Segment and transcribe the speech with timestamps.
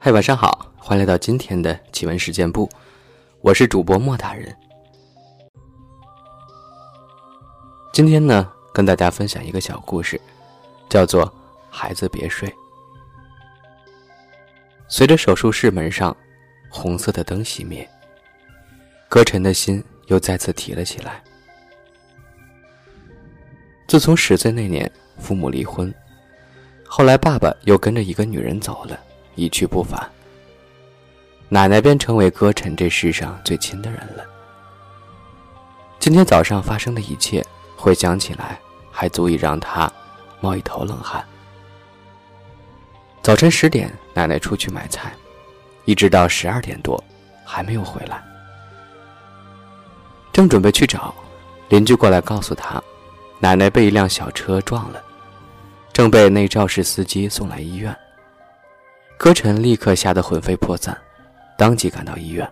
[0.00, 2.70] 嗨，晚上好，欢迎来到今天的奇闻事件部，
[3.40, 4.56] 我是主播莫大人。
[7.92, 10.18] 今天呢，跟大家分享一个小故事，
[10.88, 11.26] 叫做
[11.68, 12.48] 《孩子别睡》。
[14.86, 16.16] 随着手术室门上
[16.70, 17.86] 红色的灯熄灭，
[19.08, 21.20] 歌晨的心又再次提了起来。
[23.88, 24.88] 自从十岁那年
[25.18, 25.92] 父母离婚，
[26.86, 28.96] 后来爸爸又跟着一个女人走了。
[29.38, 30.10] 一去不返，
[31.48, 34.24] 奶奶便成为歌晨这世上最亲的人了。
[36.00, 37.44] 今天早上发生的一切，
[37.76, 38.58] 回想起来，
[38.90, 39.90] 还足以让他
[40.40, 41.24] 冒一头冷汗。
[43.22, 45.12] 早晨十点，奶奶出去买菜，
[45.84, 47.02] 一直到十二点多，
[47.44, 48.20] 还没有回来。
[50.32, 51.14] 正准备去找，
[51.68, 52.82] 邻居过来告诉他，
[53.38, 55.00] 奶奶被一辆小车撞了，
[55.92, 57.96] 正被内肇事司机送来医院。
[59.18, 60.96] 歌晨立刻吓得魂飞魄散，
[61.56, 62.48] 当即赶到医院。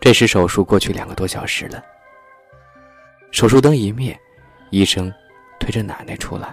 [0.00, 1.80] 这时手术过去两个多小时了。
[3.30, 4.18] 手术灯一灭，
[4.70, 5.10] 医生
[5.60, 6.52] 推着奶奶出来。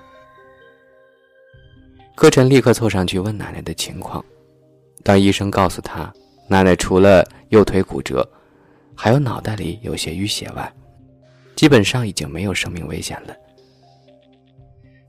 [2.13, 4.23] 歌晨立刻凑上去问奶奶的情况。
[5.03, 6.13] 当医生告诉他，
[6.47, 8.23] 奶奶除了右腿骨折，
[8.95, 10.71] 还有脑袋里有些淤血外，
[11.55, 13.35] 基本上已经没有生命危险了。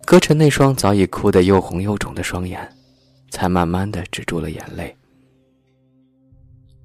[0.06, 2.66] 歌晨那双早已哭得又红又肿的双眼。
[3.30, 4.94] 才慢慢的止住了眼泪。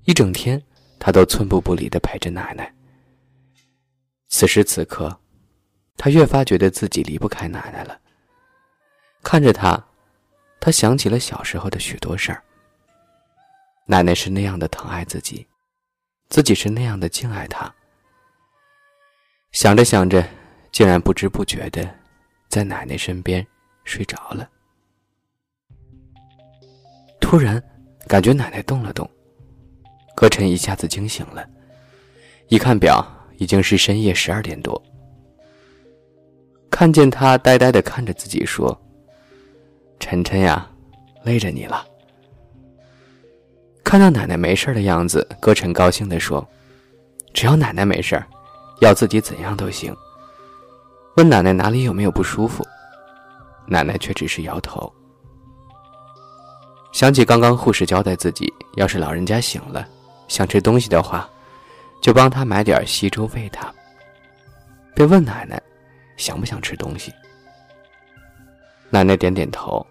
[0.06, 0.62] 一整天，
[1.00, 2.72] 他都寸步不离的陪着奶奶。
[4.28, 5.20] 此时此刻，
[5.98, 8.00] 他越发觉得自己离不开奶奶了。
[9.24, 9.84] 看着他，
[10.60, 12.44] 他想起了小时候的许多事儿。
[13.88, 15.48] 奶奶是那样的疼爱自己，
[16.30, 17.74] 自己是那样的敬爱她。
[19.52, 20.28] 想着想着，
[20.72, 21.88] 竟然不知不觉的，
[22.50, 23.46] 在奶奶身边
[23.84, 24.50] 睡着了。
[27.28, 27.62] 突然，
[28.08, 29.10] 感觉奶奶动了动，
[30.16, 31.44] 歌晨一下子惊醒了，
[32.50, 33.04] 一看表，
[33.38, 34.80] 已经是深夜十二点多。
[36.70, 38.80] 看见他呆呆的看着自己，说
[40.00, 40.70] ：“晨晨呀，
[41.24, 41.84] 累着你了。”
[43.84, 46.48] 看到奶奶没事的样子，歌晨高兴的说
[47.34, 48.24] ：“只要奶奶没事
[48.82, 49.92] 要自己怎样都行。”
[51.18, 52.64] 问奶奶哪里有没有不舒服，
[53.66, 54.94] 奶奶却只是摇头。
[56.96, 59.86] 想起刚刚护士交代自己，要是老人家醒了，
[60.30, 61.30] 想吃东西的话，
[62.02, 63.70] 就帮他买点稀粥喂他。
[64.94, 65.62] 便问奶奶，
[66.16, 67.12] 想不想吃东西？
[68.90, 69.86] 奶奶点点头，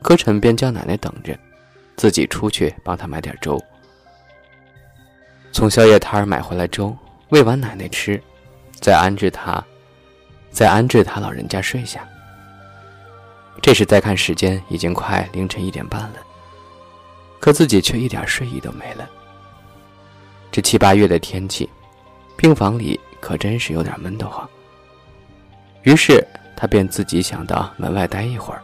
[0.00, 1.38] 歌晨便叫奶奶等着，
[1.96, 3.62] 自己出去帮他买点粥。
[5.52, 6.96] 从宵夜摊儿买回来粥，
[7.28, 8.18] 喂完奶奶吃，
[8.80, 9.62] 再安置他，
[10.50, 12.08] 再安置他老人家睡下。
[13.62, 16.18] 这时再看时间，已经快凌晨一点半了，
[17.40, 19.08] 可自己却一点睡意都没了。
[20.52, 21.68] 这七八月的天气，
[22.36, 24.48] 病房里可真是有点闷得慌。
[25.82, 26.24] 于是
[26.56, 28.62] 他便自己想到门外待一会儿，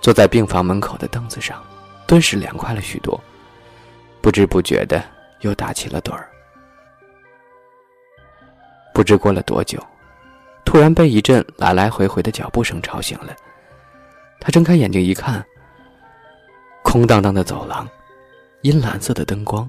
[0.00, 1.62] 坐在病房门口的凳子上，
[2.06, 3.20] 顿时凉快了许多，
[4.22, 5.04] 不知不觉的
[5.40, 6.30] 又打起了盹儿。
[8.94, 9.78] 不知过了多久。
[10.70, 13.34] 突然被一阵来来回回的脚步声吵醒了，
[14.38, 15.44] 他睁开眼睛一看，
[16.84, 17.88] 空荡荡的走廊，
[18.62, 19.68] 阴蓝色的灯光，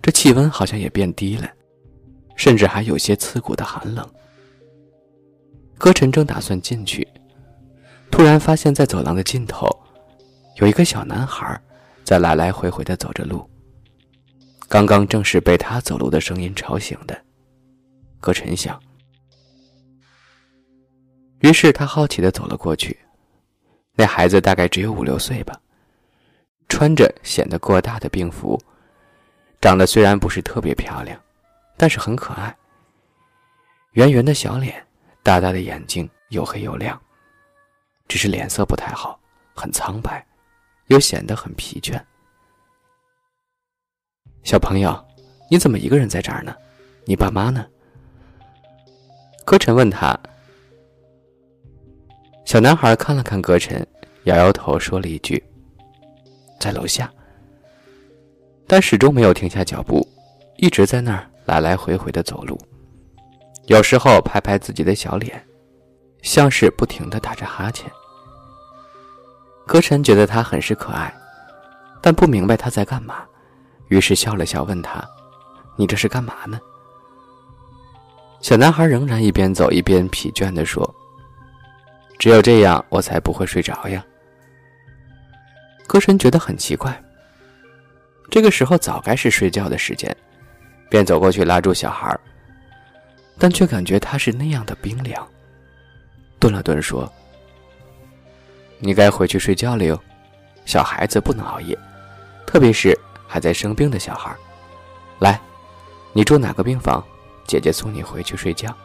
[0.00, 1.46] 这气温好像也变低了，
[2.36, 4.10] 甚至还有些刺骨的寒冷。
[5.76, 7.06] 歌晨正打算进去，
[8.10, 9.68] 突然发现，在走廊的尽头，
[10.56, 11.60] 有一个小男孩
[12.02, 13.46] 在来来回回的走着路。
[14.70, 17.14] 刚刚正是被他走路的声音吵醒的，
[18.20, 18.80] 歌晨想。
[21.40, 22.98] 于是他好奇的走了过去，
[23.94, 25.58] 那孩子大概只有五六岁吧，
[26.68, 28.60] 穿着显得过大的病服，
[29.60, 31.18] 长得虽然不是特别漂亮，
[31.78, 32.54] 但是很可爱。
[33.92, 34.86] 圆圆的小脸，
[35.22, 37.00] 大大的眼睛，又黑又亮，
[38.06, 39.18] 只是脸色不太好，
[39.54, 40.24] 很苍白，
[40.88, 41.98] 又显得很疲倦。
[44.42, 45.02] 小朋友，
[45.50, 46.54] 你怎么一个人在这儿呢？
[47.06, 47.66] 你爸妈呢？
[49.46, 50.18] 柯晨问他。
[52.50, 53.86] 小男孩看了看歌晨，
[54.24, 55.40] 摇摇头，说了一句
[56.58, 57.08] ：“在楼下。”
[58.66, 60.04] 但始终没有停下脚步，
[60.56, 62.58] 一直在那儿来来回回的走路，
[63.66, 65.40] 有时候拍拍自己的小脸，
[66.22, 67.88] 像是不停的打着哈欠。
[69.64, 71.14] 歌晨觉得他很是可爱，
[72.02, 73.22] 但不明白他在干嘛，
[73.86, 75.08] 于是笑了笑，问他
[75.78, 76.58] ：“你这是干嘛呢？”
[78.42, 80.92] 小男孩仍然一边走一边疲倦地说。
[82.20, 84.04] 只有这样，我才不会睡着呀。
[85.86, 87.02] 歌神觉得很奇怪，
[88.30, 90.14] 这个时候早该是睡觉的时间，
[90.90, 92.14] 便走过去拉住小孩，
[93.38, 95.26] 但却感觉他是那样的冰凉。
[96.38, 97.10] 顿了顿，说
[98.80, 99.98] ：“你该回去睡觉了哟，
[100.66, 101.76] 小孩子不能熬夜，
[102.46, 102.94] 特别是
[103.26, 104.36] 还在生病的小孩。
[105.20, 105.40] 来，
[106.12, 107.02] 你住哪个病房？
[107.46, 108.76] 姐姐送你回去睡觉。”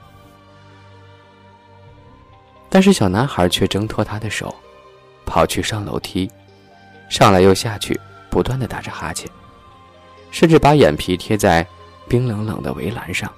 [2.75, 4.54] 但是小男孩却挣脱他的手，
[5.25, 6.30] 跑去上楼梯，
[7.07, 7.98] 上来又下去，
[8.30, 9.31] 不断的打着哈欠，
[10.30, 11.66] 甚至把眼皮贴在
[12.10, 13.31] 冰冷冷的围栏上，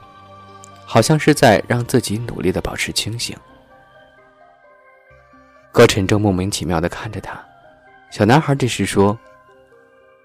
[0.87, 3.37] 好像是在让自己努力的保持清醒。
[5.71, 7.39] 歌晨正莫名其妙的看着他，
[8.09, 9.15] 小男孩这时说：“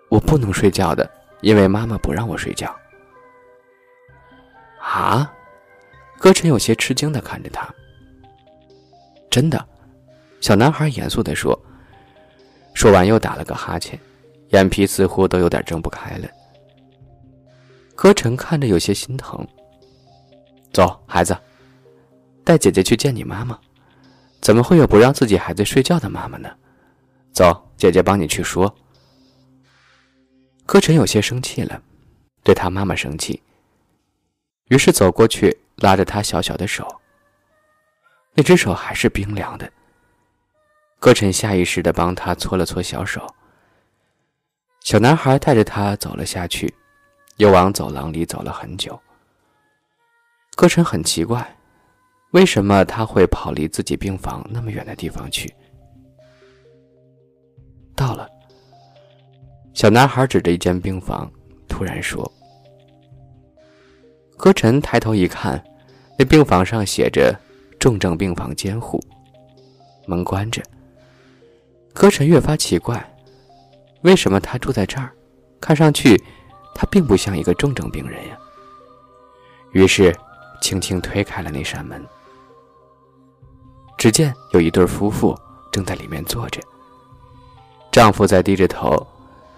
[0.08, 1.06] 我不能睡觉的，
[1.42, 2.74] 因为妈妈不让我睡觉。”
[4.80, 5.30] 啊！
[6.18, 7.68] 歌晨有些吃惊的看着他。
[9.32, 9.66] 真的，
[10.42, 11.58] 小男孩严肃地说。
[12.74, 13.98] 说完又打了个哈欠，
[14.50, 16.28] 眼皮似乎都有点睁不开了。
[17.94, 19.46] 柯晨看着有些心疼。
[20.70, 21.34] 走，孩子，
[22.44, 23.58] 带姐姐去见你妈妈。
[24.42, 26.50] 怎么会有不让自己孩子睡觉的妈妈呢？
[27.32, 28.74] 走，姐姐帮你去说。
[30.66, 31.80] 柯晨有些生气了，
[32.42, 33.42] 对他妈妈生气，
[34.68, 36.86] 于是走过去拉着他小小的手。
[38.34, 39.70] 那只手还是冰凉的。
[40.98, 43.26] 歌晨下意识的帮他搓了搓小手。
[44.80, 46.72] 小男孩带着他走了下去，
[47.36, 48.98] 又往走廊里走了很久。
[50.56, 51.56] 歌晨很奇怪，
[52.30, 55.52] 为什么他会跑离自己病房那么远的地方去？
[57.94, 58.28] 到了，
[59.74, 61.30] 小男孩指着一间病房，
[61.68, 62.30] 突然说
[64.36, 65.62] ：“歌晨，抬头一看，
[66.18, 67.38] 那病房上写着。”
[67.82, 69.02] 重症病房监护，
[70.06, 70.62] 门关着。
[71.92, 73.04] 柯晨越发奇怪，
[74.02, 75.12] 为什么他住在这儿？
[75.60, 76.16] 看上去，
[76.76, 78.38] 他并不像一个重症病人呀。
[79.72, 80.16] 于是，
[80.60, 82.00] 轻轻推开了那扇门。
[83.98, 85.36] 只见有一对夫妇
[85.72, 86.62] 正在里面坐着。
[87.90, 89.04] 丈夫在低着头，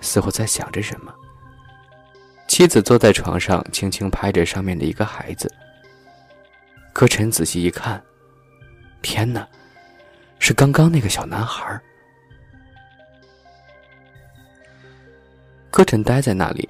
[0.01, 1.13] 似乎在想着什么。
[2.49, 5.53] 妻子坐在床上，轻轻拍着上面的一个孩子。
[6.95, 8.03] 柯晨仔细一看。
[9.05, 9.47] 天哪，
[10.39, 11.79] 是刚刚那个小男孩。
[15.71, 16.67] 歌晨呆在那里，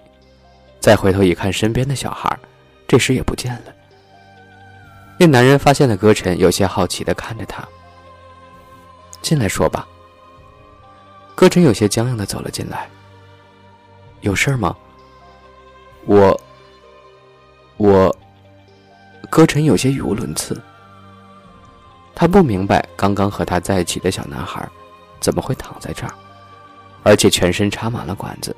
[0.81, 2.37] 再回头一看，身边的小孩，
[2.89, 3.73] 这时也不见了。
[5.17, 7.67] 那男人发现了歌晨，有些好奇的看着他。
[9.23, 9.87] 进来说吧。
[11.37, 12.91] 歌晨有些僵硬的走了进来。
[14.23, 14.77] 有事吗？
[16.05, 16.39] 我，
[17.77, 18.15] 我，
[19.31, 20.61] 歌晨有些语无伦次。
[22.15, 24.67] 他不明白，刚刚和他在一起的小男孩，
[25.21, 26.15] 怎么会躺在这儿，
[27.03, 28.55] 而且全身插满了管子。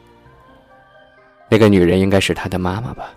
[1.48, 3.10] 那个女人应该是他的妈妈吧？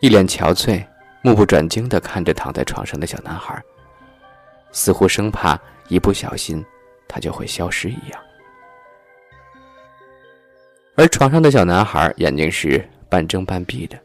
[0.00, 0.84] 一脸憔悴，
[1.22, 3.62] 目不转睛地看着躺在床上的小男孩，
[4.72, 5.58] 似乎生怕
[5.88, 6.64] 一不小心，
[7.06, 8.20] 他就会消失一样。
[10.96, 13.96] 而床上的小男孩眼睛是半睁半闭的，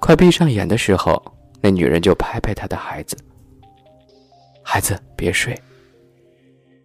[0.00, 1.22] 快闭上眼的时候，
[1.60, 3.16] 那女人就拍拍他的孩子。
[4.62, 5.60] 孩子，别睡。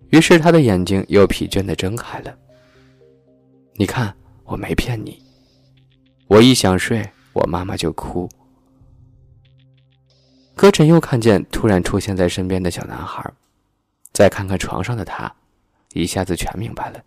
[0.09, 2.37] 于是他的眼睛又疲倦的睁开了。
[3.73, 5.21] 你看，我没骗你。
[6.27, 8.27] 我一想睡，我妈妈就哭。
[10.55, 13.23] 歌晨又看见突然出现在身边的小男孩，
[14.11, 15.31] 再看看床上的他，
[15.93, 17.03] 一下子全明白了。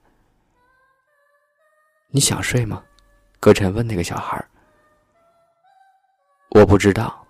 [2.11, 2.83] 你想睡吗？
[3.41, 4.43] 歌晨问那个小孩。
[6.51, 7.27] 我不知道。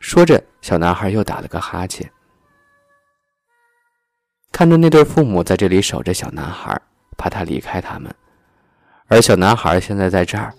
[0.00, 2.10] 说着，小男孩又打了个哈欠。
[4.52, 6.78] 看着那对父母在这里守着小男孩，
[7.16, 8.14] 怕他离开他们，
[9.06, 10.54] 而小男孩现在在这儿，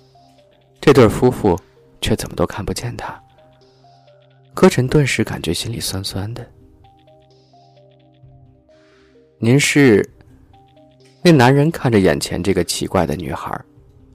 [0.81, 1.57] 这对夫妇
[2.01, 3.17] 却怎么都看不见他。
[4.55, 6.45] 柯晨顿时感觉心里酸酸的。
[9.37, 10.07] 您是？
[11.21, 13.57] 那男人看着眼前这个奇怪的女孩，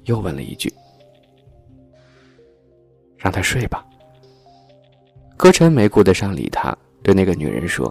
[0.04, 0.70] 又问了一句
[3.16, 3.82] ：“让他睡吧。”
[5.38, 7.90] 柯晨没顾得上理他，对那个女人说。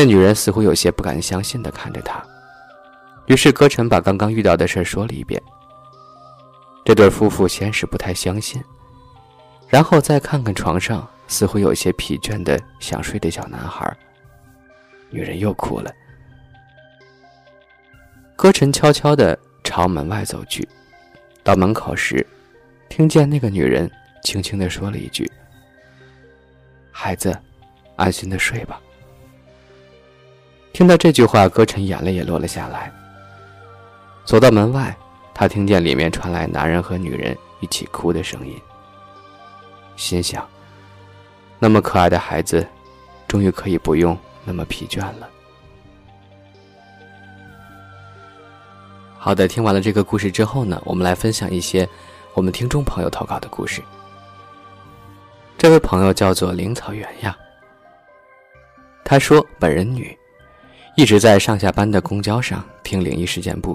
[0.00, 2.24] 那女人似乎有些不敢相信的看着他，
[3.26, 5.38] 于是歌晨把刚刚遇到的事说了一遍。
[6.86, 8.64] 这对夫妇先是不太相信，
[9.68, 13.94] 然后再看看床上似乎有些疲倦的想睡的小男孩，
[15.10, 15.92] 女人又哭了。
[18.36, 20.66] 歌晨悄悄的朝门外走去，
[21.44, 22.26] 到门口时，
[22.88, 23.90] 听见那个女人
[24.22, 25.30] 轻轻的说了一句
[26.90, 27.38] ：“孩子，
[27.96, 28.80] 安心的睡吧。”
[30.72, 32.92] 听到这句话，歌晨眼泪也落了下来。
[34.24, 34.96] 走到门外，
[35.34, 38.56] 他听见里面传来男人和女人一起哭的声音，
[39.96, 40.46] 心想：
[41.58, 42.66] 那么可爱的孩子，
[43.26, 45.28] 终于可以不用那么疲倦了。
[49.18, 51.86] 好的，听完了这个故事之后呢，我们来分享一些
[52.32, 53.82] 我们听众朋友投稿的故事。
[55.58, 57.36] 这位朋友叫做灵草原呀，
[59.04, 60.16] 他说本人女，
[61.00, 63.74] 一直在上下班的公交上听灵异事件部。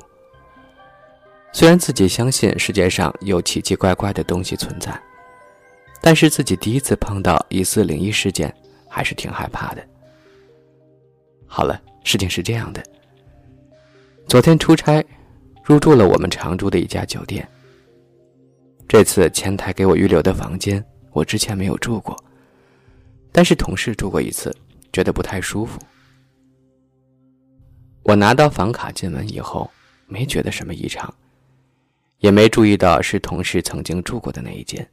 [1.52, 4.96] 虽然自己相信世界上有奇奇怪怪的东西存在，
[6.04, 8.54] 但是自己第一次碰到疑似灵异事件，
[8.88, 9.84] 还是挺害怕的。
[11.48, 12.84] 好了，事情是这样的，
[14.28, 15.04] 昨天出差。
[15.64, 17.48] 入住了我们常住的一家酒店。
[18.88, 22.16] 这次前台给我预留的房间，我之前没有住过，
[23.32, 24.56] 但是同事住过一次，
[24.94, 25.80] 觉得不太舒服。
[28.06, 29.70] 我拿到房卡进门以后，
[30.06, 31.12] 没觉得什么异常，
[32.20, 34.88] 也没注意到是同事曾经住过的那一间。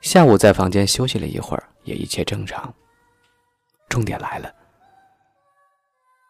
[0.00, 2.72] 下午在房间休息了一会儿，也一切正常。
[3.90, 4.50] 重点来了，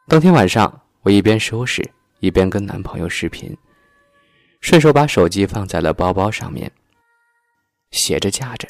[0.09, 1.89] 当天晚上我一边收拾。
[2.21, 3.55] 一边跟男朋友视频，
[4.63, 6.73] 顺手把手机放在了包包上面，
[7.91, 8.67] 斜着架着。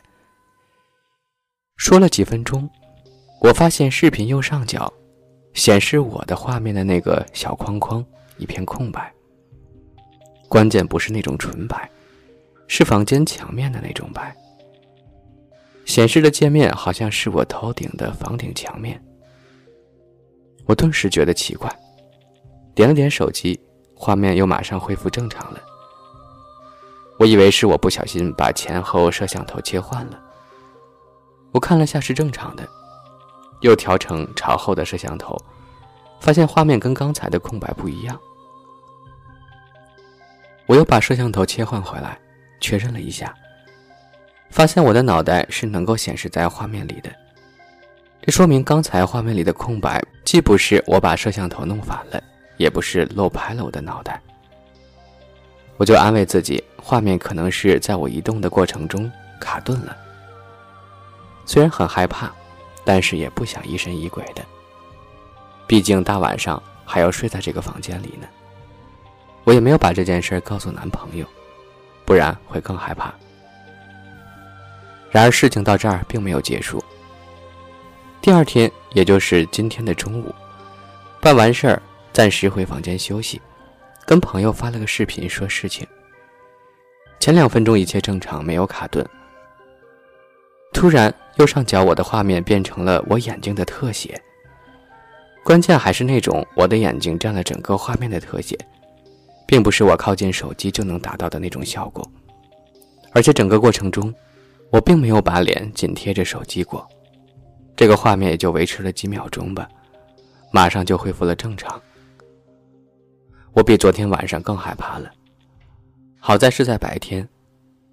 [1.77, 2.69] 说了几分钟，
[3.41, 4.93] 我发现视频右上角
[5.57, 8.05] 显示我的画面的那个小框框
[8.37, 9.13] 一片空白。
[10.49, 11.91] 关键不是那种纯白，
[12.69, 14.37] 是房间墙面的那种白。
[15.87, 19.03] 显示的界面好像是我头顶的房顶墙面。
[20.67, 21.75] 我顿时觉得奇怪。
[22.75, 23.59] 点了点手机，
[23.95, 25.61] 画面又马上恢复正常了。
[27.19, 30.23] 我以为是我不小心把前后摄像头切换了。
[31.53, 32.69] 我看了下是正常的，
[33.67, 35.37] 又调成朝后的摄像头，
[36.21, 38.19] 发现画面跟刚才的空白不一样。
[40.67, 42.19] 我又把摄像头切换回来，
[42.61, 43.35] 确认了一下，
[44.51, 47.11] 发现我的脑袋是能够显示在画面里的。
[48.23, 52.23] 这说明刚才画面里的空白，既不是我把摄像头弄反了。
[52.59, 54.19] 也不是漏拍了我的脑袋，
[55.77, 59.95] 我就安慰自己，画面可能是在我移动的过程中卡顿了。
[61.45, 62.33] 虽然很害怕，
[62.87, 64.43] 但是也不想疑神疑鬼的。
[65.67, 68.27] 毕竟大晚上还要睡在这个房间里呢。
[69.45, 71.27] 我也没有把这件事告诉男朋友，
[72.05, 73.13] 不然会更害怕。
[75.11, 76.83] 然而事情到这儿并没有结束。
[78.23, 80.35] 第二天，也就是今天的中午，
[81.21, 81.83] 办完事儿。
[82.13, 83.39] 暂时回房间休息，
[84.07, 85.87] 跟朋友发了个视频说事情。
[87.21, 89.07] 前两分钟一切正常，没有卡顿。
[90.77, 94.21] 突然右上角我的画面变成了我眼睛的特写，
[95.43, 98.59] 关键还是那种我的眼睛占了整个画面的特写，
[99.47, 102.07] 并不是我靠近手机就能达到的那种效果。
[103.13, 104.15] 而且整个过程中，
[104.69, 106.87] 我并没有把脸紧贴着手机过，
[107.75, 109.67] 这个画面也就维持了几秒钟吧，
[110.53, 111.81] 马上就恢复了正常。
[113.55, 115.11] 我比昨天晚上更害怕了。
[116.21, 117.27] 好在是在白天，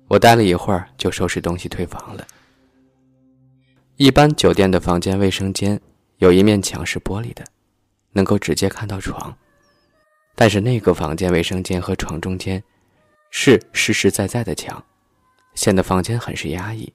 [0.09, 2.27] 我待了一会儿就收拾东西退房了。
[3.97, 5.79] 一般酒店的房间卫生间
[6.17, 7.43] 有一面墙是玻璃的，
[8.11, 9.35] 能够直接看到床，
[10.35, 12.61] 但是那个房间卫生间和床中间
[13.29, 14.83] 是实实在在的墙，
[15.53, 16.91] 显得房间很是压抑，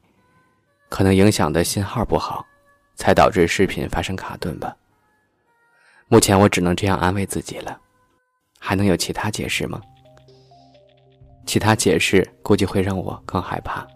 [0.88, 2.44] 可能影响的信号不好，
[2.96, 4.76] 才导致视频发生卡顿吧。
[6.08, 7.80] 目前我只能这样安慰自己了。
[8.60, 9.80] 还能有其他解释吗？
[11.46, 13.86] 其他解释估计会让我更害怕。